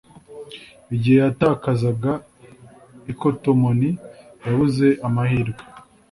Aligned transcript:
Igihe 0.95 1.17
yatakazaga 1.25 2.11
ikotomoni, 3.11 3.89
yabuze 4.45 4.87
amahirwe. 5.07 5.63